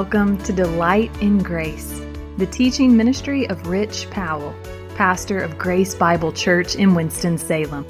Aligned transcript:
Welcome 0.00 0.38
to 0.44 0.52
Delight 0.54 1.10
in 1.20 1.42
Grace, 1.42 2.00
the 2.38 2.46
teaching 2.46 2.96
ministry 2.96 3.46
of 3.50 3.66
Rich 3.66 4.08
Powell, 4.08 4.54
pastor 4.94 5.40
of 5.40 5.58
Grace 5.58 5.94
Bible 5.94 6.32
Church 6.32 6.74
in 6.74 6.94
Winston-Salem. 6.94 7.84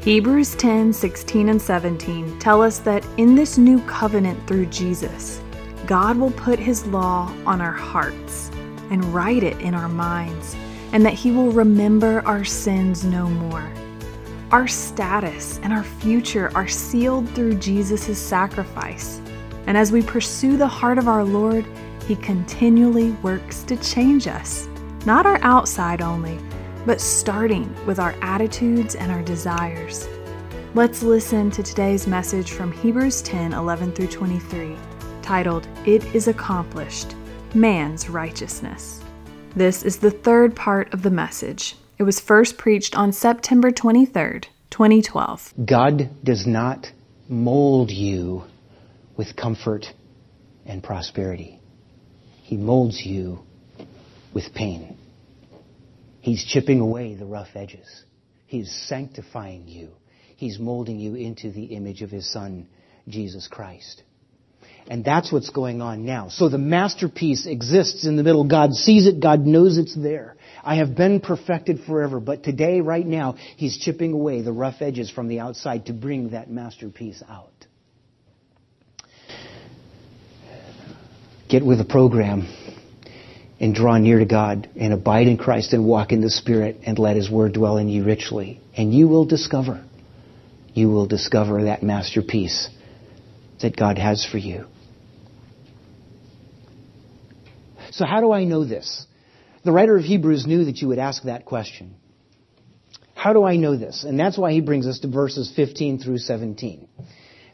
Hebrews 0.00 0.56
10 0.56 0.92
16 0.92 1.48
and 1.48 1.62
17 1.62 2.40
tell 2.40 2.60
us 2.60 2.80
that 2.80 3.06
in 3.18 3.36
this 3.36 3.56
new 3.56 3.80
covenant 3.82 4.48
through 4.48 4.66
Jesus, 4.66 5.40
God 5.86 6.16
will 6.16 6.32
put 6.32 6.58
his 6.58 6.84
law 6.88 7.32
on 7.46 7.60
our 7.60 7.70
hearts 7.70 8.50
and 8.90 9.04
write 9.14 9.44
it 9.44 9.60
in 9.60 9.74
our 9.74 9.88
minds, 9.88 10.56
and 10.92 11.06
that 11.06 11.14
he 11.14 11.30
will 11.30 11.52
remember 11.52 12.20
our 12.26 12.44
sins 12.44 13.04
no 13.04 13.28
more. 13.28 13.72
Our 14.50 14.66
status 14.66 15.60
and 15.62 15.72
our 15.72 15.84
future 15.84 16.50
are 16.56 16.66
sealed 16.66 17.28
through 17.28 17.58
Jesus' 17.58 18.18
sacrifice. 18.18 19.20
And 19.68 19.76
as 19.76 19.92
we 19.92 20.00
pursue 20.00 20.56
the 20.56 20.66
heart 20.66 20.96
of 20.96 21.08
our 21.08 21.22
Lord, 21.22 21.66
He 22.06 22.16
continually 22.16 23.10
works 23.22 23.62
to 23.64 23.76
change 23.76 24.26
us, 24.26 24.66
not 25.04 25.26
our 25.26 25.38
outside 25.42 26.00
only, 26.00 26.38
but 26.86 27.02
starting 27.02 27.76
with 27.84 27.98
our 27.98 28.14
attitudes 28.22 28.94
and 28.94 29.12
our 29.12 29.20
desires. 29.20 30.08
Let's 30.74 31.02
listen 31.02 31.50
to 31.50 31.62
today's 31.62 32.06
message 32.06 32.52
from 32.52 32.72
Hebrews 32.72 33.20
10 33.20 33.52
11 33.52 33.92
through 33.92 34.06
23, 34.06 34.74
titled, 35.20 35.68
It 35.84 36.02
is 36.14 36.28
Accomplished 36.28 37.14
Man's 37.52 38.08
Righteousness. 38.08 39.04
This 39.54 39.82
is 39.82 39.98
the 39.98 40.10
third 40.10 40.56
part 40.56 40.94
of 40.94 41.02
the 41.02 41.10
message. 41.10 41.76
It 41.98 42.04
was 42.04 42.20
first 42.20 42.56
preached 42.56 42.96
on 42.96 43.12
September 43.12 43.70
23rd, 43.70 44.46
2012. 44.70 45.52
God 45.66 46.08
does 46.24 46.46
not 46.46 46.90
mold 47.28 47.90
you 47.90 48.44
with 49.18 49.36
comfort 49.36 49.84
and 50.64 50.82
prosperity. 50.82 51.60
He 52.44 52.56
molds 52.56 53.04
you 53.04 53.40
with 54.32 54.54
pain. 54.54 54.96
He's 56.20 56.44
chipping 56.44 56.80
away 56.80 57.14
the 57.14 57.26
rough 57.26 57.48
edges. 57.54 58.04
He's 58.46 58.72
sanctifying 58.88 59.66
you. 59.66 59.90
He's 60.36 60.58
molding 60.58 61.00
you 61.00 61.16
into 61.16 61.50
the 61.50 61.64
image 61.64 62.00
of 62.00 62.10
His 62.10 62.32
Son, 62.32 62.68
Jesus 63.08 63.48
Christ. 63.48 64.02
And 64.86 65.04
that's 65.04 65.32
what's 65.32 65.50
going 65.50 65.82
on 65.82 66.06
now. 66.06 66.28
So 66.28 66.48
the 66.48 66.56
masterpiece 66.56 67.46
exists 67.46 68.06
in 68.06 68.16
the 68.16 68.22
middle. 68.22 68.44
God 68.44 68.72
sees 68.72 69.06
it. 69.06 69.20
God 69.20 69.40
knows 69.40 69.76
it's 69.76 69.94
there. 69.94 70.36
I 70.64 70.76
have 70.76 70.94
been 70.94 71.20
perfected 71.20 71.80
forever. 71.86 72.20
But 72.20 72.42
today, 72.42 72.80
right 72.80 73.06
now, 73.06 73.34
He's 73.56 73.76
chipping 73.76 74.12
away 74.12 74.42
the 74.42 74.52
rough 74.52 74.80
edges 74.80 75.10
from 75.10 75.28
the 75.28 75.40
outside 75.40 75.86
to 75.86 75.92
bring 75.92 76.30
that 76.30 76.50
masterpiece 76.50 77.22
out. 77.28 77.57
Get 81.48 81.64
with 81.64 81.78
the 81.78 81.84
program 81.84 82.46
and 83.60 83.74
draw 83.74 83.96
near 83.98 84.18
to 84.18 84.26
God 84.26 84.68
and 84.76 84.92
abide 84.92 85.26
in 85.26 85.38
Christ 85.38 85.72
and 85.72 85.84
walk 85.84 86.12
in 86.12 86.20
the 86.20 86.30
Spirit 86.30 86.80
and 86.84 86.98
let 86.98 87.16
His 87.16 87.30
Word 87.30 87.54
dwell 87.54 87.78
in 87.78 87.88
you 87.88 88.04
richly. 88.04 88.60
And 88.76 88.92
you 88.94 89.08
will 89.08 89.24
discover, 89.24 89.84
you 90.74 90.88
will 90.90 91.06
discover 91.06 91.64
that 91.64 91.82
masterpiece 91.82 92.68
that 93.60 93.76
God 93.76 93.98
has 93.98 94.24
for 94.24 94.38
you. 94.38 94.66
So 97.90 98.04
how 98.04 98.20
do 98.20 98.30
I 98.30 98.44
know 98.44 98.64
this? 98.64 99.06
The 99.64 99.72
writer 99.72 99.96
of 99.96 100.04
Hebrews 100.04 100.46
knew 100.46 100.66
that 100.66 100.78
you 100.78 100.88
would 100.88 100.98
ask 100.98 101.24
that 101.24 101.44
question. 101.44 101.96
How 103.14 103.32
do 103.32 103.42
I 103.44 103.56
know 103.56 103.76
this? 103.76 104.04
And 104.04 104.20
that's 104.20 104.38
why 104.38 104.52
he 104.52 104.60
brings 104.60 104.86
us 104.86 105.00
to 105.00 105.08
verses 105.08 105.52
15 105.56 105.98
through 105.98 106.18
17. 106.18 106.86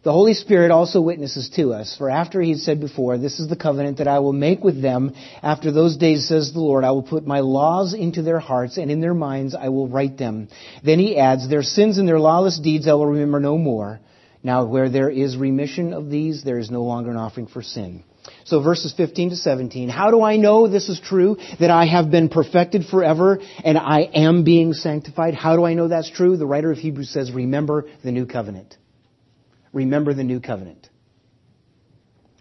The 0.05 0.13
Holy 0.13 0.35
Spirit 0.35 0.71
also 0.71 1.01
witnesses 1.01 1.49
to 1.57 1.73
us, 1.73 1.97
for 1.97 2.11
after 2.11 2.43
he 2.43 2.51
had 2.51 2.59
said 2.59 2.79
before, 2.79 3.17
This 3.17 3.41
is 3.41 3.49
the 3.49 3.57
covenant 3.57 3.97
that 3.99 4.07
I 4.07 4.19
will 4.19 4.35
make 4.35 4.63
with 4.63 4.83
them 4.83 5.15
after 5.43 5.73
those 5.73 5.97
days, 5.97 6.29
says 6.29 6.53
the 6.53 6.61
Lord. 6.61 6.85
I 6.85 6.91
will 6.91 7.03
put 7.03 7.27
my 7.27 7.41
laws 7.41 7.95
into 7.95 8.21
their 8.21 8.39
hearts, 8.39 8.77
and 8.77 8.91
in 8.91 9.01
their 9.01 9.15
minds 9.15 9.55
I 9.55 9.71
will 9.71 9.89
write 9.89 10.19
them. 10.19 10.49
Then 10.85 10.99
he 10.99 11.17
adds, 11.17 11.49
Their 11.49 11.63
sins 11.63 11.97
and 11.97 12.07
their 12.07 12.21
lawless 12.21 12.61
deeds 12.61 12.87
I 12.87 12.93
will 12.93 13.07
remember 13.07 13.41
no 13.41 13.57
more. 13.57 13.99
Now 14.43 14.67
where 14.67 14.91
there 14.91 15.09
is 15.09 15.39
remission 15.39 15.95
of 15.95 16.11
these, 16.11 16.45
there 16.45 16.59
is 16.59 16.71
no 16.71 16.83
longer 16.83 17.11
an 17.11 17.17
offering 17.17 17.47
for 17.47 17.63
sin. 17.63 18.05
So 18.45 18.61
verses 18.61 18.93
15 18.95 19.31
to 19.31 19.37
17. 19.37 19.89
How 19.89 20.11
do 20.11 20.21
I 20.21 20.37
know 20.37 20.69
this 20.69 20.91
is 20.91 21.01
true? 21.01 21.39
That 21.61 21.71
I 21.71 21.87
have 21.87 22.11
been 22.11 22.29
perfected 22.29 22.85
forever 22.85 23.41
and 23.65 23.79
I 23.79 24.01
am 24.01 24.45
being 24.45 24.75
sanctified? 24.75 25.33
How 25.33 25.57
do 25.57 25.65
I 25.65 25.73
know 25.73 25.89
that's 25.89 26.11
true? 26.11 26.37
The 26.37 26.47
writer 26.47 26.71
of 26.71 26.77
Hebrews 26.77 27.09
says, 27.09 27.33
remember 27.33 27.87
the 28.03 28.13
new 28.13 28.27
covenant 28.27 28.77
remember 29.75 30.15
the 30.15 30.25
new 30.25 30.41
covenant. 30.41 30.89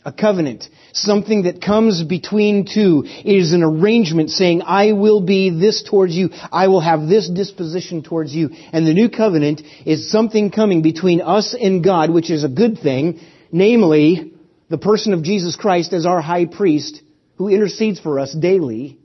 A 0.05 0.11
covenant, 0.11 0.67
something 0.91 1.43
that 1.43 1.61
comes 1.61 2.03
between 2.03 2.65
two, 2.65 3.05
is 3.23 3.53
an 3.53 3.63
arrangement 3.63 4.31
saying, 4.31 4.61
I 4.61 4.91
will 4.91 5.21
be 5.21 5.49
this 5.49 5.81
towards 5.89 6.13
you, 6.13 6.29
I 6.51 6.67
will 6.67 6.81
have 6.81 7.07
this 7.07 7.29
disposition 7.29 8.03
towards 8.03 8.33
you. 8.33 8.49
And 8.73 8.85
the 8.85 8.93
new 8.93 9.09
covenant 9.09 9.61
is 9.85 10.11
something 10.11 10.51
coming 10.51 10.81
between 10.81 11.21
us 11.21 11.55
and 11.59 11.81
God, 11.81 12.09
which 12.09 12.29
is 12.29 12.43
a 12.43 12.49
good 12.49 12.79
thing, 12.79 13.21
namely, 13.51 14.33
the 14.69 14.77
person 14.77 15.13
of 15.13 15.23
Jesus 15.23 15.55
Christ 15.55 15.93
as 15.93 16.05
our 16.05 16.19
high 16.19 16.47
priest, 16.47 17.01
who 17.35 17.47
intercedes 17.47 17.99
for 17.99 18.19
us 18.19 18.33
daily. 18.33 18.97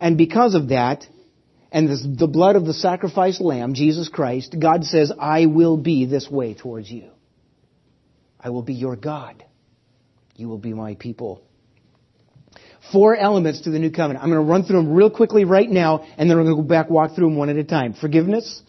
And 0.00 0.16
because 0.16 0.54
of 0.54 0.68
that, 0.68 1.06
and 1.72 1.88
the 1.88 2.28
blood 2.28 2.54
of 2.54 2.66
the 2.66 2.72
sacrificed 2.72 3.40
lamb, 3.40 3.74
Jesus 3.74 4.08
Christ, 4.08 4.54
God 4.60 4.84
says, 4.84 5.10
I 5.18 5.46
will 5.46 5.76
be 5.76 6.04
this 6.04 6.30
way 6.30 6.54
towards 6.54 6.88
you. 6.88 7.10
I 8.44 8.50
will 8.50 8.62
be 8.62 8.74
your 8.74 8.94
God. 8.94 9.42
You 10.36 10.48
will 10.48 10.58
be 10.58 10.74
my 10.74 10.94
people. 10.96 11.42
Four 12.92 13.16
elements 13.16 13.62
to 13.62 13.70
the 13.70 13.78
new 13.78 13.90
covenant. 13.90 14.22
I'm 14.22 14.30
going 14.30 14.44
to 14.44 14.50
run 14.50 14.64
through 14.64 14.76
them 14.76 14.92
real 14.92 15.10
quickly 15.10 15.46
right 15.46 15.68
now, 15.68 16.04
and 16.18 16.28
then 16.28 16.36
we're 16.36 16.44
going 16.44 16.56
to 16.56 16.62
go 16.62 16.68
back, 16.68 16.90
walk 16.90 17.14
through 17.14 17.28
them 17.28 17.36
one 17.36 17.48
at 17.48 17.56
a 17.56 17.64
time. 17.64 17.94
Forgiveness, 17.94 18.62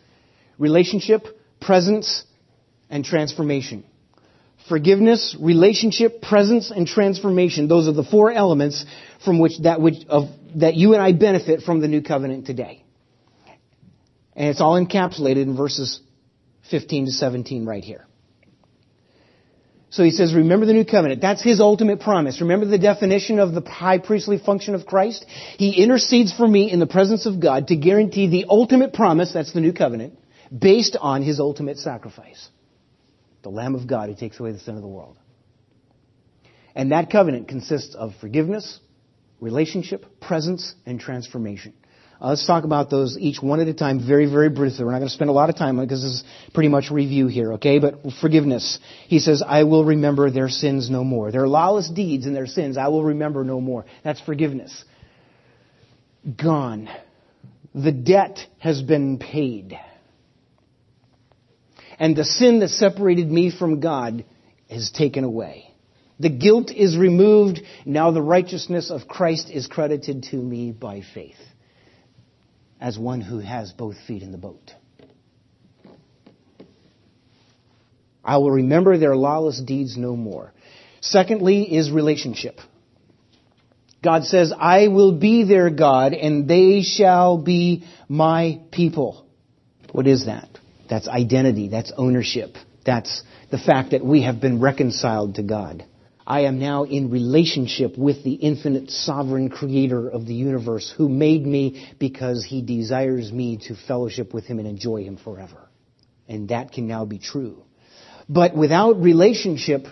relationship, 0.57 1.25
presence, 1.59 2.23
and 2.89 3.03
transformation. 3.03 3.83
Forgiveness, 4.69 5.35
relationship, 5.39 6.21
presence, 6.21 6.71
and 6.71 6.87
transformation. 6.87 7.67
Those 7.67 7.89
are 7.89 7.91
the 7.91 8.05
four 8.05 8.31
elements 8.31 8.85
from 9.25 9.39
which 9.39 9.59
that 9.63 9.81
which 9.81 10.05
of 10.07 10.29
that 10.55 10.75
you 10.75 10.93
and 10.93 11.03
I 11.03 11.11
benefit 11.11 11.61
from 11.61 11.81
the 11.81 11.87
new 11.87 12.01
covenant 12.01 12.47
today. 12.47 12.83
And 14.35 14.49
it's 14.49 14.61
all 14.61 14.81
encapsulated 14.83 15.43
in 15.43 15.55
verses 15.55 15.99
15 16.71 17.05
to 17.05 17.11
17 17.11 17.65
right 17.65 17.83
here. 17.83 18.07
So 19.95 20.03
he 20.03 20.11
says, 20.11 20.33
remember 20.33 20.65
the 20.65 20.73
new 20.73 20.83
covenant. 20.83 21.21
That's 21.21 21.41
his 21.41 21.61
ultimate 21.61 22.01
promise. 22.01 22.41
Remember 22.41 22.65
the 22.65 22.77
definition 22.77 23.39
of 23.39 23.53
the 23.53 23.61
high 23.61 23.97
priestly 23.97 24.37
function 24.37 24.75
of 24.75 24.85
Christ? 24.85 25.25
He 25.57 25.81
intercedes 25.81 26.33
for 26.33 26.45
me 26.45 26.69
in 26.69 26.79
the 26.79 26.85
presence 26.85 27.25
of 27.25 27.39
God 27.39 27.67
to 27.69 27.77
guarantee 27.77 28.27
the 28.27 28.47
ultimate 28.49 28.91
promise, 28.91 29.31
that's 29.31 29.53
the 29.53 29.61
new 29.61 29.71
covenant, 29.71 30.19
based 30.53 30.97
on 30.99 31.23
his 31.23 31.39
ultimate 31.39 31.77
sacrifice. 31.77 32.49
The 33.43 33.49
Lamb 33.51 33.73
of 33.73 33.87
God 33.87 34.09
who 34.09 34.15
takes 34.15 34.37
away 34.37 34.51
the 34.51 34.59
sin 34.59 34.75
of 34.75 34.81
the 34.81 34.87
world. 34.89 35.17
And 36.75 36.91
that 36.91 37.09
covenant 37.09 37.47
consists 37.47 37.95
of 37.95 38.11
forgiveness, 38.19 38.81
relationship, 39.39 40.19
presence, 40.19 40.75
and 40.85 40.99
transformation. 40.99 41.73
Uh, 42.21 42.29
let's 42.29 42.47
talk 42.47 42.63
about 42.63 42.89
those 42.89 43.17
each 43.17 43.41
one 43.41 43.59
at 43.59 43.67
a 43.67 43.73
time 43.73 44.05
very, 44.05 44.25
very 44.25 44.49
briefly. 44.49 44.85
We're 44.85 44.91
not 44.91 44.99
going 44.99 45.09
to 45.09 45.13
spend 45.13 45.29
a 45.29 45.33
lot 45.33 45.49
of 45.49 45.57
time 45.57 45.77
on 45.77 45.83
it 45.83 45.87
because 45.87 46.01
this 46.01 46.11
is 46.11 46.23
pretty 46.53 46.69
much 46.69 46.89
review 46.89 47.27
here, 47.27 47.53
okay? 47.53 47.79
But 47.79 47.99
forgiveness. 48.21 48.79
He 49.07 49.19
says, 49.19 49.43
I 49.45 49.63
will 49.63 49.83
remember 49.83 50.31
their 50.31 50.47
sins 50.47 50.89
no 50.89 51.03
more. 51.03 51.31
Their 51.31 51.47
lawless 51.47 51.89
deeds 51.89 52.25
and 52.25 52.35
their 52.35 52.47
sins 52.47 52.77
I 52.77 52.87
will 52.87 53.03
remember 53.03 53.43
no 53.43 53.59
more. 53.59 53.85
That's 54.03 54.21
forgiveness. 54.21 54.85
Gone. 56.41 56.89
The 57.73 57.91
debt 57.91 58.39
has 58.59 58.81
been 58.81 59.19
paid. 59.19 59.77
And 61.99 62.15
the 62.15 62.25
sin 62.25 62.59
that 62.59 62.69
separated 62.69 63.29
me 63.29 63.51
from 63.51 63.81
God 63.81 64.23
is 64.69 64.91
taken 64.91 65.25
away. 65.25 65.69
The 66.17 66.29
guilt 66.29 66.71
is 66.71 66.97
removed. 66.97 67.61
Now 67.85 68.11
the 68.11 68.21
righteousness 68.21 68.89
of 68.89 69.09
Christ 69.09 69.49
is 69.49 69.67
credited 69.67 70.23
to 70.31 70.37
me 70.37 70.71
by 70.71 71.03
faith 71.13 71.35
as 72.79 72.97
one 72.97 73.21
who 73.21 73.39
has 73.39 73.71
both 73.71 73.95
feet 74.07 74.23
in 74.23 74.31
the 74.31 74.37
boat. 74.37 74.73
I 78.23 78.37
will 78.37 78.51
remember 78.51 78.97
their 78.97 79.15
lawless 79.15 79.61
deeds 79.61 79.97
no 79.97 80.15
more. 80.15 80.51
Secondly 81.01 81.75
is 81.75 81.91
relationship. 81.91 82.59
God 84.03 84.23
says, 84.23 84.53
I 84.57 84.87
will 84.87 85.13
be 85.13 85.43
their 85.43 85.69
God 85.69 86.13
and 86.13 86.47
they 86.47 86.81
shall 86.81 87.37
be 87.37 87.83
my 88.07 88.61
people. 88.71 89.25
What 89.91 90.07
is 90.07 90.25
that? 90.25 90.49
That's 90.89 91.07
identity. 91.07 91.69
That's 91.69 91.91
ownership. 91.95 92.55
That's 92.85 93.23
the 93.49 93.57
fact 93.57 93.91
that 93.91 94.05
we 94.05 94.23
have 94.23 94.41
been 94.41 94.59
reconciled 94.59 95.35
to 95.35 95.43
God. 95.43 95.85
I 96.27 96.41
am 96.41 96.59
now 96.59 96.83
in 96.83 97.11
relationship 97.11 97.97
with 97.97 98.23
the 98.23 98.33
infinite 98.33 98.89
sovereign 98.89 99.49
creator 99.49 100.09
of 100.09 100.25
the 100.25 100.33
universe 100.33 100.93
who 100.97 101.07
made 101.07 101.45
me 101.45 101.87
because 101.99 102.43
he 102.43 102.61
desires 102.61 103.31
me 103.31 103.57
to 103.67 103.75
fellowship 103.75 104.33
with 104.33 104.45
him 104.45 104.59
and 104.59 104.67
enjoy 104.67 105.03
him 105.03 105.17
forever. 105.17 105.69
And 106.27 106.49
that 106.49 106.71
can 106.71 106.87
now 106.87 107.05
be 107.05 107.19
true. 107.19 107.63
But 108.27 108.55
without 108.55 108.99
relationship, 109.01 109.85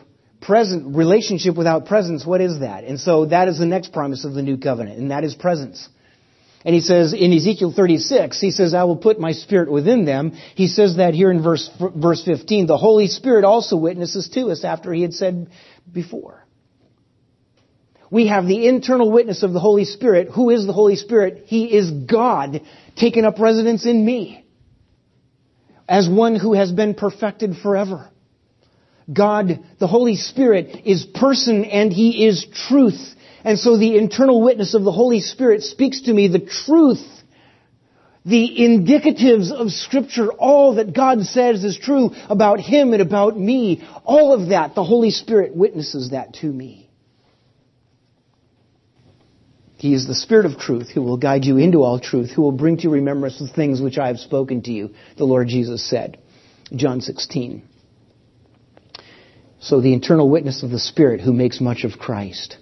Present, 0.44 0.98
relationship 0.98 1.56
without 1.56 1.86
presence, 1.86 2.26
what 2.26 2.42
is 2.42 2.60
that? 2.60 2.84
And 2.84 3.00
so 3.00 3.28
that 3.28 3.48
is 3.48 3.60
the 3.60 3.66
next 3.66 3.94
promise 3.94 4.26
of 4.26 4.34
the 4.34 4.42
new 4.42 4.58
covenant, 4.58 5.00
and 5.00 5.10
that 5.10 5.24
is 5.24 5.36
presence. 5.36 5.88
And 6.66 6.74
he 6.74 6.82
says 6.82 7.14
in 7.14 7.34
Ezekiel 7.34 7.74
36, 7.76 8.40
he 8.40 8.52
says, 8.52 8.74
I 8.74 8.86
will 8.86 8.96
put 8.96 9.20
my 9.20 9.34
spirit 9.34 9.70
within 9.70 10.06
them. 10.06 10.32
He 10.56 10.68
says 10.68 10.96
that 10.98 11.14
here 11.14 11.30
in 11.30 11.44
verse, 11.44 11.70
verse 11.78 12.24
15. 12.24 12.68
The 12.68 12.78
Holy 12.78 13.08
Spirit 13.08 13.44
also 13.44 13.76
witnesses 13.76 14.30
to 14.30 14.50
us 14.50 14.64
after 14.64 14.94
he 14.94 15.02
had 15.02 15.14
said 15.14 15.50
before. 15.92 16.46
We 18.10 18.28
have 18.28 18.46
the 18.46 18.68
internal 18.68 19.12
witness 19.12 19.44
of 19.44 19.54
the 19.54 19.60
Holy 19.60 19.86
Spirit. 19.86 20.30
Who 20.34 20.52
is 20.52 20.66
the 20.66 20.72
Holy 20.74 20.96
Spirit? 20.96 21.46
He 21.48 21.76
is 21.76 21.90
God 21.92 22.62
taking 22.96 23.26
up 23.26 23.40
residence 23.40 23.86
in 23.86 24.06
me 24.06 24.46
as 25.90 26.08
one 26.08 26.36
who 26.36 26.54
has 26.54 26.72
been 26.72 26.94
perfected 26.94 27.56
forever. 27.62 28.10
God, 29.12 29.60
the 29.80 29.88
Holy 29.88 30.16
Spirit, 30.16 30.84
is 30.86 31.06
person 31.06 31.66
and 31.66 31.92
He 31.92 32.26
is 32.26 32.46
truth. 32.70 33.16
And 33.44 33.60
so 33.60 33.78
the 33.78 33.98
internal 33.98 34.42
witness 34.42 34.74
of 34.74 34.84
the 34.84 34.92
Holy 34.92 35.20
Spirit 35.20 35.64
speaks 35.64 36.02
to 36.02 36.14
me 36.14 36.28
the 36.28 36.40
truth, 36.40 37.06
the 38.26 38.56
indicatives 38.60 39.52
of 39.52 39.72
Scripture, 39.72 40.32
all 40.32 40.76
that 40.76 40.96
God 40.96 41.24
says 41.24 41.64
is 41.64 41.78
true 41.78 42.12
about 42.30 42.62
Him 42.62 42.94
and 42.94 43.02
about 43.02 43.38
me. 43.38 43.86
All 44.06 44.34
of 44.34 44.50
that, 44.50 44.76
the 44.76 44.84
Holy 44.84 45.12
Spirit 45.12 45.56
witnesses 45.56 46.12
that 46.12 46.36
to 46.36 46.48
me. 46.48 46.90
He 49.76 49.94
is 49.94 50.08
the 50.08 50.16
Spirit 50.16 50.46
of 50.46 50.58
truth 50.58 50.88
who 50.88 51.02
will 51.02 51.18
guide 51.18 51.44
you 51.44 51.58
into 51.58 51.84
all 51.84 52.00
truth, 52.00 52.32
who 52.32 52.42
will 52.42 52.54
bring 52.54 52.78
to 52.78 52.84
your 52.84 52.94
remembrance 52.94 53.40
the 53.40 53.50
things 53.50 53.82
which 53.82 53.98
I 53.98 54.08
have 54.08 54.20
spoken 54.20 54.62
to 54.62 54.72
you, 54.72 54.92
the 55.18 55.26
Lord 55.26 55.50
Jesus 55.50 55.84
said. 55.90 56.18
John 56.74 57.02
16. 57.02 57.62
So 59.60 59.82
the 59.82 59.92
internal 59.92 60.30
witness 60.30 60.64
of 60.64 60.70
the 60.70 60.80
Spirit 60.80 61.20
who 61.20 61.34
makes 61.34 61.60
much 61.60 61.84
of 61.84 62.00
Christ. 62.00 62.58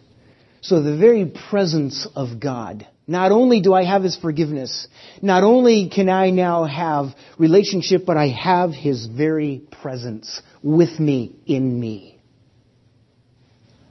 So 0.61 0.81
the 0.81 0.95
very 0.95 1.25
presence 1.25 2.07
of 2.15 2.39
God. 2.39 2.87
Not 3.07 3.31
only 3.31 3.61
do 3.61 3.73
I 3.73 3.83
have 3.83 4.03
His 4.03 4.15
forgiveness, 4.15 4.87
not 5.21 5.43
only 5.43 5.89
can 5.89 6.07
I 6.07 6.29
now 6.29 6.65
have 6.65 7.07
relationship, 7.39 8.05
but 8.05 8.15
I 8.15 8.27
have 8.27 8.71
His 8.71 9.07
very 9.07 9.63
presence 9.81 10.41
with 10.61 10.99
me, 10.99 11.35
in 11.47 11.79
me. 11.79 12.19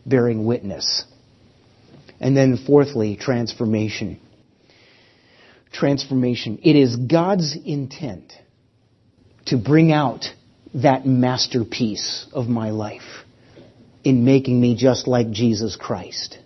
Bearing 0.06 0.46
witness. 0.46 1.05
And 2.20 2.37
then 2.37 2.56
fourthly, 2.56 3.16
transformation. 3.16 4.20
Transformation. 5.73 6.61
It 6.62 6.76
is 6.76 6.96
God's 6.96 7.56
intent 7.56 8.32
to 9.46 9.58
bring 9.58 9.93
out 9.93 10.26
that 10.75 11.05
masterpiece 11.05 12.26
of 12.32 12.46
my 12.46 12.70
life 12.70 13.25
in 14.05 14.25
making 14.25 14.61
me 14.61 14.76
just 14.76 15.08
like 15.08 15.31
Jesus 15.31 15.76
Christ. 15.76 16.38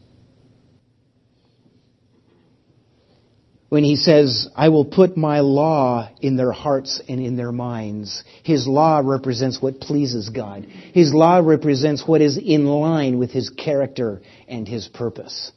When 3.74 3.82
he 3.82 3.96
says, 3.96 4.46
I 4.54 4.68
will 4.68 4.84
put 4.84 5.16
my 5.16 5.40
law 5.40 6.08
in 6.20 6.36
their 6.36 6.52
hearts 6.52 7.02
and 7.08 7.20
in 7.20 7.34
their 7.34 7.50
minds, 7.50 8.22
his 8.44 8.68
law 8.68 9.02
represents 9.04 9.60
what 9.60 9.80
pleases 9.80 10.28
God. 10.28 10.64
His 10.92 11.12
law 11.12 11.38
represents 11.38 12.06
what 12.06 12.20
is 12.20 12.38
in 12.38 12.66
line 12.66 13.18
with 13.18 13.32
his 13.32 13.50
character 13.50 14.22
and 14.46 14.68
his 14.68 14.86
purpose. 14.86 15.50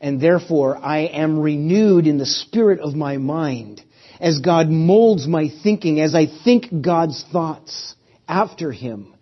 And 0.00 0.18
therefore, 0.18 0.78
I 0.78 1.00
am 1.00 1.38
renewed 1.38 2.06
in 2.06 2.16
the 2.16 2.24
spirit 2.24 2.80
of 2.80 2.94
my 2.94 3.18
mind 3.18 3.82
as 4.18 4.38
God 4.38 4.70
molds 4.70 5.26
my 5.26 5.50
thinking, 5.62 6.00
as 6.00 6.14
I 6.14 6.24
think 6.42 6.80
God's 6.80 7.22
thoughts 7.30 7.94
after 8.26 8.72
Him, 8.72 9.14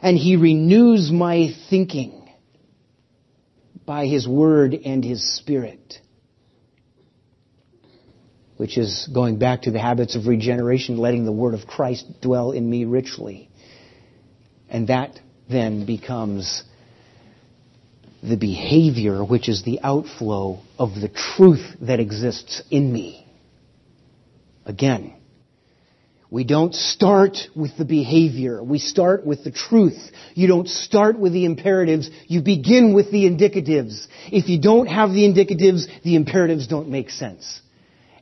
and 0.00 0.16
He 0.16 0.36
renews 0.36 1.10
my 1.12 1.50
thinking 1.68 2.30
by 3.84 4.06
His 4.06 4.26
Word 4.26 4.72
and 4.72 5.04
His 5.04 5.36
Spirit. 5.36 5.98
Which 8.58 8.76
is 8.76 9.08
going 9.12 9.38
back 9.38 9.62
to 9.62 9.70
the 9.70 9.78
habits 9.78 10.14
of 10.14 10.26
regeneration, 10.26 10.98
letting 10.98 11.24
the 11.24 11.32
Word 11.32 11.54
of 11.54 11.66
Christ 11.66 12.20
dwell 12.20 12.52
in 12.52 12.68
me 12.68 12.84
richly. 12.84 13.48
And 14.68 14.88
that 14.88 15.18
then 15.48 15.86
becomes 15.86 16.62
the 18.22 18.36
behavior 18.36 19.24
which 19.24 19.48
is 19.48 19.62
the 19.62 19.80
outflow 19.82 20.60
of 20.78 20.94
the 20.94 21.08
truth 21.08 21.64
that 21.80 22.00
exists 22.00 22.62
in 22.70 22.92
me. 22.92 23.26
Again, 24.66 25.14
we 26.30 26.44
don't 26.44 26.74
start 26.74 27.38
with 27.56 27.76
the 27.78 27.86
behavior. 27.86 28.62
We 28.62 28.78
start 28.78 29.24
with 29.24 29.44
the 29.44 29.50
truth. 29.50 29.98
You 30.34 30.46
don't 30.46 30.68
start 30.68 31.18
with 31.18 31.32
the 31.32 31.46
imperatives. 31.46 32.10
You 32.26 32.42
begin 32.42 32.92
with 32.92 33.10
the 33.10 33.24
indicatives. 33.24 34.06
If 34.30 34.50
you 34.50 34.60
don't 34.60 34.88
have 34.88 35.10
the 35.10 35.22
indicatives, 35.22 35.86
the 36.02 36.16
imperatives 36.16 36.66
don't 36.66 36.90
make 36.90 37.08
sense. 37.08 37.62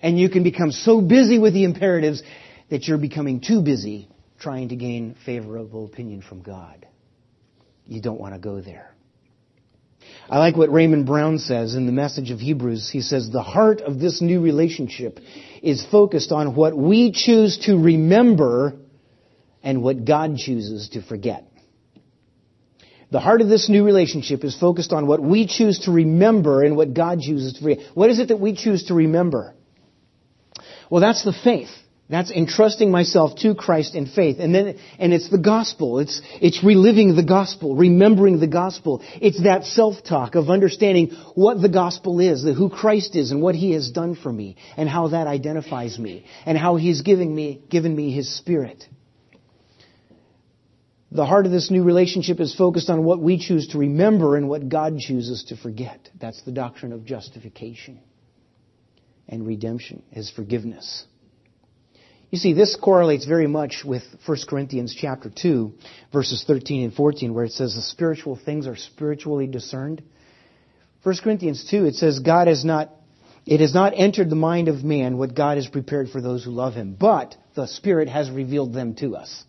And 0.03 0.19
you 0.19 0.29
can 0.29 0.43
become 0.43 0.73
so 0.73 1.01
busy 1.01 1.39
with 1.39 1.55
the 1.55 1.65
imperatives 1.65 2.23
that 2.71 2.87
you're 2.87 2.99
becoming 2.99 3.41
too 3.41 3.63
busy 3.63 4.09
trying 4.39 4.69
to 4.69 4.77
gain 4.77 5.17
favorable 5.25 5.87
opinion 5.87 6.23
from 6.23 6.43
God. 6.43 6.87
You 7.87 8.01
don't 8.03 8.21
want 8.21 8.35
to 8.35 8.41
go 8.41 8.61
there. 8.61 8.93
I 10.29 10.39
like 10.39 10.57
what 10.57 10.73
Raymond 10.73 11.07
Brown 11.07 11.39
says 11.39 11.75
in 11.75 11.87
the 11.87 11.93
message 11.93 12.31
of 12.31 12.41
Hebrews. 12.41 12.91
He 12.91 13.01
says, 13.01 13.31
the 13.31 13.43
heart 13.43 13.81
of 13.81 13.99
this 13.99 14.21
new 14.21 14.41
relationship 14.41 15.21
is 15.63 15.87
focused 15.87 16.33
on 16.33 16.55
what 16.55 16.77
we 16.77 17.13
choose 17.13 17.59
to 17.67 17.77
remember 17.77 18.75
and 19.63 19.83
what 19.83 20.05
God 20.05 20.37
chooses 20.37 20.91
to 20.91 21.03
forget. 21.03 21.45
The 23.11 23.21
heart 23.21 23.41
of 23.41 23.49
this 23.49 23.69
new 23.69 23.85
relationship 23.85 24.45
is 24.45 24.59
focused 24.59 24.93
on 24.93 25.07
what 25.07 25.23
we 25.23 25.47
choose 25.47 25.81
to 25.81 25.93
remember 25.93 26.65
and 26.65 26.77
what 26.77 26.93
God 26.93 27.21
chooses 27.21 27.55
to 27.55 27.63
forget. 27.63 27.79
What 27.95 28.11
is 28.11 28.19
it 28.19 28.29
that 28.29 28.41
we 28.41 28.55
choose 28.55 28.85
to 28.85 28.95
remember? 28.95 29.55
Well, 30.91 31.01
that's 31.01 31.25
the 31.25 31.33
faith. 31.33 31.71
That's 32.09 32.31
entrusting 32.31 32.93
myself 32.93 33.37
to 33.41 33.57
Christ 33.57 33.97
in 33.97 34.07
faith. 34.07 34.37
And 34.39 34.55
then, 34.55 34.79
and 35.01 35.13
it's 35.13 35.29
the 35.29 35.39
gospel. 35.39 35.99
It's, 35.99 36.23
it's 36.41 36.63
reliving 36.63 37.17
the 37.17 37.25
gospel, 37.25 37.75
remembering 37.75 38.39
the 38.39 38.47
gospel. 38.47 39.03
It's 39.21 39.43
that 39.43 39.65
self-talk 39.65 40.37
of 40.37 40.49
understanding 40.49 41.11
what 41.35 41.61
the 41.61 41.69
gospel 41.69 42.21
is, 42.21 42.45
who 42.45 42.71
Christ 42.71 43.17
is 43.17 43.33
and 43.33 43.43
what 43.43 43.57
He 43.57 43.73
has 43.73 43.91
done 43.91 44.15
for 44.15 44.33
me 44.33 44.57
and 44.77 44.89
how 44.89 45.09
that 45.09 45.27
identifies 45.27 45.99
me 45.99 46.27
and 46.45 46.57
how 46.57 46.77
He's 46.77 47.03
giving 47.03 47.35
me, 47.35 47.61
given 47.71 47.97
me 47.97 48.13
His 48.13 48.33
Spirit. 48.37 48.85
The 51.11 51.27
heart 51.27 51.47
of 51.47 51.53
this 51.53 51.73
new 51.73 51.83
relationship 51.83 52.39
is 52.39 52.55
focused 52.55 52.89
on 52.89 53.03
what 53.03 53.21
we 53.21 53.39
choose 53.39 53.69
to 53.69 53.79
remember 53.79 54.37
and 54.37 54.49
what 54.49 54.69
God 54.69 54.99
chooses 54.99 55.45
to 55.49 55.57
forget. 55.57 56.09
That's 56.21 56.43
the 56.43 56.53
doctrine 56.53 56.93
of 56.93 57.05
justification 57.05 58.01
and 59.29 59.47
redemption, 59.47 60.03
is 60.13 60.31
forgiveness. 60.31 61.05
You 62.31 62.39
see, 62.39 62.55
this 62.55 62.77
correlates 62.77 63.25
very 63.25 63.47
much 63.47 63.83
with 63.85 64.03
1 64.27 64.39
Corinthians 64.49 64.95
chapter 64.99 65.31
2, 65.31 65.73
verses 66.13 66.45
13 66.47 66.85
and 66.85 66.95
14, 66.95 67.33
where 67.33 67.45
it 67.45 67.53
says 67.53 67.75
the 67.75 67.83
spiritual 67.83 68.37
things 68.37 68.67
are 68.67 68.77
spiritually 68.77 69.47
discerned. 69.47 70.03
1 71.05 71.17
Corinthians 71.23 71.67
2, 71.71 71.85
it 71.85 71.95
says, 71.95 72.19
God 72.19 72.49
has 72.49 72.65
not, 72.65 72.91
it 73.45 73.61
has 73.61 73.73
not 73.73 73.93
entered 73.97 74.29
the 74.29 74.37
mind 74.37 74.67
of 74.67 74.83
man 74.83 75.19
what 75.19 75.37
God 75.37 75.57
has 75.57 75.69
prepared 75.69 76.09
for 76.09 76.21
those 76.21 76.45
who 76.45 76.51
love 76.51 76.75
him, 76.75 76.97
but 76.99 77.37
the 77.55 77.69
Spirit 77.69 78.09
has 78.09 78.29
revealed 78.29 78.75
them 78.75 78.97
to 78.97 79.15
us. 79.15 79.45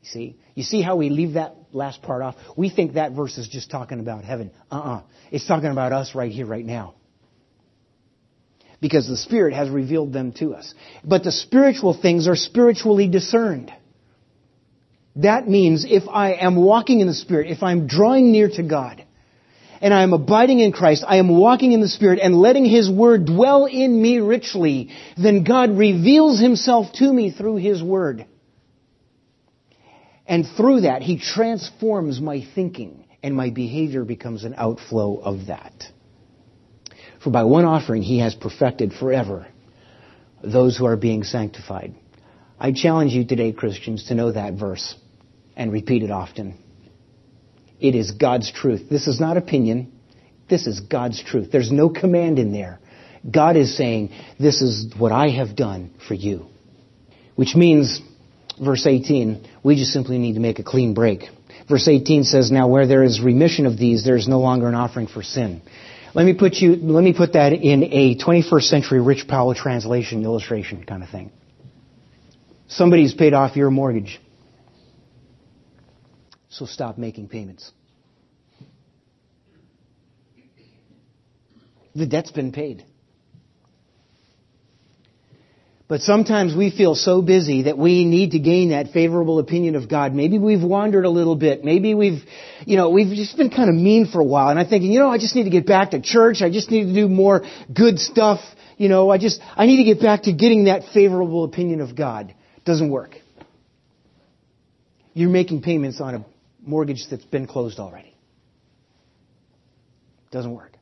You 0.00 0.08
see? 0.08 0.36
You 0.54 0.62
see 0.62 0.80
how 0.80 0.96
we 0.96 1.10
leave 1.10 1.34
that 1.34 1.54
last 1.70 2.00
part 2.00 2.22
off? 2.22 2.36
We 2.56 2.70
think 2.70 2.94
that 2.94 3.12
verse 3.12 3.36
is 3.36 3.46
just 3.46 3.70
talking 3.70 4.00
about 4.00 4.24
heaven. 4.24 4.52
Uh-uh. 4.70 5.02
It's 5.30 5.46
talking 5.46 5.70
about 5.70 5.92
us 5.92 6.14
right 6.14 6.32
here, 6.32 6.46
right 6.46 6.64
now 6.64 6.94
because 8.80 9.08
the 9.08 9.16
Spirit 9.16 9.54
has 9.54 9.68
revealed 9.70 10.12
them 10.12 10.32
to 10.32 10.54
us. 10.54 10.74
But 11.04 11.24
the 11.24 11.32
spiritual 11.32 11.98
things 12.00 12.28
are 12.28 12.36
spiritually 12.36 13.08
discerned. 13.08 13.72
That 15.16 15.48
means 15.48 15.86
if 15.88 16.04
I 16.08 16.34
am 16.34 16.56
walking 16.56 17.00
in 17.00 17.06
the 17.06 17.14
Spirit, 17.14 17.50
if 17.50 17.62
I'm 17.62 17.86
drawing 17.86 18.32
near 18.32 18.48
to 18.50 18.62
God, 18.62 19.02
and 19.80 19.92
I 19.92 20.02
am 20.02 20.12
abiding 20.12 20.60
in 20.60 20.72
Christ, 20.72 21.04
I 21.06 21.16
am 21.16 21.28
walking 21.28 21.72
in 21.72 21.80
the 21.80 21.88
Spirit 21.88 22.18
and 22.22 22.34
letting 22.34 22.64
His 22.64 22.90
Word 22.90 23.26
dwell 23.26 23.66
in 23.66 24.00
me 24.00 24.18
richly, 24.18 24.90
then 25.16 25.44
God 25.44 25.76
reveals 25.76 26.40
Himself 26.40 26.92
to 26.94 27.12
me 27.12 27.30
through 27.30 27.56
His 27.56 27.82
Word. 27.82 28.26
And 30.26 30.46
through 30.56 30.82
that, 30.82 31.02
He 31.02 31.18
transforms 31.18 32.20
my 32.20 32.46
thinking, 32.54 33.04
and 33.22 33.34
my 33.34 33.50
behavior 33.50 34.04
becomes 34.04 34.44
an 34.44 34.54
outflow 34.56 35.18
of 35.18 35.46
that. 35.46 35.86
For 37.26 37.32
by 37.32 37.42
one 37.42 37.64
offering 37.64 38.02
he 38.02 38.20
has 38.20 38.36
perfected 38.36 38.92
forever 38.92 39.48
those 40.44 40.76
who 40.76 40.86
are 40.86 40.96
being 40.96 41.24
sanctified. 41.24 41.92
I 42.56 42.70
challenge 42.70 43.14
you 43.14 43.24
today, 43.24 43.50
Christians, 43.50 44.04
to 44.04 44.14
know 44.14 44.30
that 44.30 44.54
verse 44.54 44.94
and 45.56 45.72
repeat 45.72 46.04
it 46.04 46.12
often. 46.12 46.56
It 47.80 47.96
is 47.96 48.12
God's 48.12 48.52
truth. 48.52 48.88
This 48.88 49.08
is 49.08 49.18
not 49.18 49.36
opinion. 49.36 49.90
This 50.48 50.68
is 50.68 50.78
God's 50.78 51.20
truth. 51.20 51.50
There's 51.50 51.72
no 51.72 51.88
command 51.88 52.38
in 52.38 52.52
there. 52.52 52.78
God 53.28 53.56
is 53.56 53.76
saying, 53.76 54.12
this 54.38 54.62
is 54.62 54.94
what 54.96 55.10
I 55.10 55.30
have 55.30 55.56
done 55.56 55.94
for 56.06 56.14
you. 56.14 56.46
Which 57.34 57.56
means, 57.56 58.00
verse 58.64 58.86
18, 58.86 59.48
we 59.64 59.74
just 59.74 59.92
simply 59.92 60.18
need 60.18 60.34
to 60.34 60.40
make 60.40 60.60
a 60.60 60.62
clean 60.62 60.94
break 60.94 61.24
Verse 61.68 61.88
18 61.88 62.24
says, 62.24 62.50
Now 62.50 62.68
where 62.68 62.86
there 62.86 63.02
is 63.02 63.20
remission 63.20 63.66
of 63.66 63.76
these, 63.76 64.04
there 64.04 64.16
is 64.16 64.28
no 64.28 64.40
longer 64.40 64.68
an 64.68 64.74
offering 64.74 65.08
for 65.08 65.22
sin. 65.22 65.62
Let 66.16 66.24
me 66.24 66.32
put 66.32 66.54
you, 66.54 66.76
let 66.76 67.04
me 67.04 67.12
put 67.12 67.34
that 67.34 67.52
in 67.52 67.82
a 67.82 68.16
21st 68.16 68.62
century 68.62 69.02
Rich 69.02 69.28
Powell 69.28 69.54
translation 69.54 70.24
illustration 70.24 70.82
kind 70.82 71.02
of 71.02 71.10
thing. 71.10 71.30
Somebody's 72.68 73.12
paid 73.12 73.34
off 73.34 73.54
your 73.54 73.70
mortgage. 73.70 74.18
So 76.48 76.64
stop 76.64 76.96
making 76.96 77.28
payments. 77.28 77.70
The 81.94 82.06
debt's 82.06 82.30
been 82.30 82.50
paid. 82.50 82.86
But 85.88 86.00
sometimes 86.00 86.54
we 86.56 86.70
feel 86.76 86.96
so 86.96 87.22
busy 87.22 87.62
that 87.62 87.78
we 87.78 88.04
need 88.04 88.32
to 88.32 88.40
gain 88.40 88.70
that 88.70 88.88
favorable 88.88 89.38
opinion 89.38 89.76
of 89.76 89.88
God. 89.88 90.14
Maybe 90.14 90.36
we've 90.36 90.62
wandered 90.62 91.04
a 91.04 91.10
little 91.10 91.36
bit. 91.36 91.64
Maybe 91.64 91.94
we've, 91.94 92.22
you 92.64 92.76
know, 92.76 92.90
we've 92.90 93.14
just 93.14 93.36
been 93.36 93.50
kind 93.50 93.68
of 93.68 93.76
mean 93.76 94.08
for 94.10 94.20
a 94.20 94.24
while. 94.24 94.48
And 94.48 94.58
I'm 94.58 94.66
thinking, 94.66 94.90
you 94.90 94.98
know, 94.98 95.08
I 95.08 95.18
just 95.18 95.36
need 95.36 95.44
to 95.44 95.50
get 95.50 95.64
back 95.64 95.92
to 95.92 96.00
church. 96.00 96.42
I 96.42 96.50
just 96.50 96.72
need 96.72 96.86
to 96.86 96.94
do 96.94 97.08
more 97.08 97.42
good 97.72 98.00
stuff. 98.00 98.40
You 98.76 98.88
know, 98.88 99.10
I 99.10 99.18
just, 99.18 99.40
I 99.56 99.66
need 99.66 99.76
to 99.76 99.84
get 99.84 100.02
back 100.02 100.24
to 100.24 100.32
getting 100.32 100.64
that 100.64 100.82
favorable 100.92 101.44
opinion 101.44 101.80
of 101.80 101.94
God. 101.94 102.34
Doesn't 102.64 102.90
work. 102.90 103.14
You're 105.14 105.30
making 105.30 105.62
payments 105.62 106.00
on 106.00 106.16
a 106.16 106.26
mortgage 106.60 107.06
that's 107.08 107.24
been 107.24 107.46
closed 107.46 107.78
already. 107.78 108.16
Doesn't 110.32 110.52
work. 110.52 110.75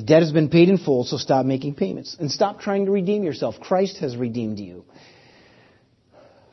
The 0.00 0.06
debt 0.06 0.22
has 0.22 0.32
been 0.32 0.48
paid 0.48 0.70
in 0.70 0.78
full, 0.78 1.04
so 1.04 1.18
stop 1.18 1.44
making 1.44 1.74
payments. 1.74 2.16
And 2.18 2.30
stop 2.30 2.60
trying 2.60 2.86
to 2.86 2.90
redeem 2.90 3.22
yourself. 3.22 3.60
Christ 3.60 3.98
has 3.98 4.16
redeemed 4.16 4.58
you. 4.58 4.86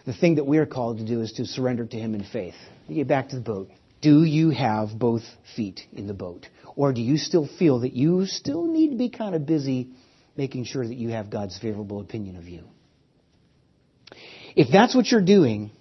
The 0.06 0.12
thing 0.14 0.36
that 0.36 0.46
we 0.46 0.58
are 0.58 0.66
called 0.66 0.98
to 0.98 1.06
do 1.06 1.22
is 1.22 1.32
to 1.34 1.46
surrender 1.46 1.86
to 1.86 1.98
Him 1.98 2.14
in 2.14 2.26
faith. 2.26 2.56
Get 2.94 3.08
back 3.08 3.30
to 3.30 3.38
the 3.38 3.42
boat. 3.42 3.70
Do 4.02 4.26
you 4.26 4.50
have 4.50 5.00
both 5.00 5.22
feet 5.56 5.80
in 5.94 6.08
the 6.08 6.14
boat? 6.14 6.50
Or 6.76 6.92
do 6.92 7.00
you 7.00 7.16
still 7.16 7.48
feel 7.58 7.80
that 7.80 7.94
you 7.94 8.26
still 8.26 8.66
need 8.66 8.90
to 8.90 8.98
be 8.98 9.08
kind 9.10 9.34
of 9.34 9.46
busy 9.46 9.92
making 10.36 10.66
sure 10.66 10.86
that 10.86 10.98
you 10.98 11.12
have 11.12 11.30
God's 11.30 11.58
favorable 11.58 12.02
opinion 12.02 12.36
of 12.36 12.50
you? 12.50 12.66
If 14.58 14.68
that's 14.74 14.94
what 14.94 15.10
you're 15.10 15.22
doing, 15.22 15.72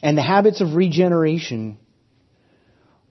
and 0.00 0.16
the 0.16 0.22
habits 0.22 0.60
of 0.60 0.76
regeneration 0.76 1.78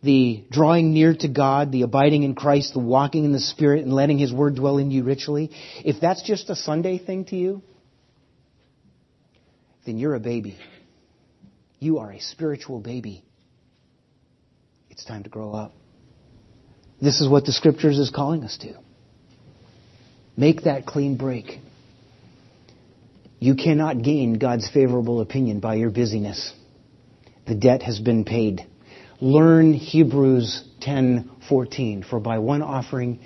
the 0.01 0.45
drawing 0.49 0.93
near 0.93 1.13
to 1.13 1.27
God, 1.27 1.71
the 1.71 1.81
abiding 1.81 2.23
in 2.23 2.35
Christ, 2.35 2.73
the 2.73 2.79
walking 2.79 3.25
in 3.25 3.31
the 3.31 3.39
Spirit, 3.39 3.83
and 3.83 3.93
letting 3.93 4.17
His 4.17 4.31
Word 4.31 4.55
dwell 4.55 4.77
in 4.77 4.91
you 4.91 5.03
richly, 5.03 5.51
if 5.83 5.99
that's 5.99 6.23
just 6.23 6.49
a 6.49 6.55
Sunday 6.55 6.97
thing 6.97 7.25
to 7.25 7.35
you, 7.35 7.61
then 9.85 9.97
you're 9.97 10.15
a 10.15 10.19
baby. 10.19 10.57
You 11.79 11.99
are 11.99 12.11
a 12.11 12.19
spiritual 12.19 12.79
baby. 12.79 13.23
It's 14.89 15.03
time 15.03 15.23
to 15.23 15.29
grow 15.29 15.53
up. 15.53 15.73
This 17.01 17.21
is 17.21 17.29
what 17.29 17.45
the 17.45 17.53
Scriptures 17.53 17.97
is 17.97 18.09
calling 18.09 18.43
us 18.43 18.57
to. 18.57 18.73
Make 20.35 20.63
that 20.63 20.85
clean 20.85 21.17
break. 21.17 21.59
You 23.39 23.55
cannot 23.55 24.01
gain 24.01 24.37
God's 24.37 24.69
favorable 24.69 25.21
opinion 25.21 25.59
by 25.59 25.75
your 25.75 25.89
busyness. 25.89 26.53
The 27.47 27.55
debt 27.55 27.81
has 27.83 27.99
been 27.99 28.25
paid 28.25 28.65
learn 29.21 29.73
Hebrews 29.73 30.63
10:14 30.79 32.03
for 32.03 32.19
by 32.19 32.37
one 32.39 32.61
offering 32.61 33.19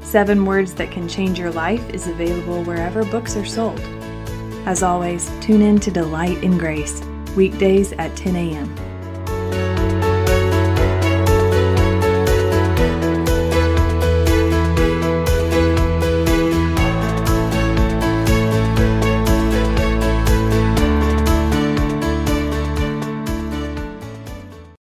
Seven 0.00 0.46
Words 0.46 0.72
That 0.74 0.90
Can 0.90 1.06
Change 1.06 1.38
Your 1.38 1.50
Life 1.50 1.88
is 1.90 2.08
available 2.08 2.64
wherever 2.64 3.04
books 3.04 3.36
are 3.36 3.44
sold. 3.44 3.78
As 4.64 4.82
always, 4.82 5.30
tune 5.40 5.60
in 5.60 5.78
to 5.80 5.90
Delight 5.90 6.42
in 6.42 6.56
Grace, 6.56 7.02
weekdays 7.36 7.92
at 7.92 8.16
10 8.16 8.34
a.m. 8.34 8.85